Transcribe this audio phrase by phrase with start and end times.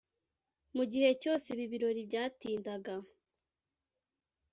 [0.75, 2.93] Mu gihe cyose ibi birori byatindaga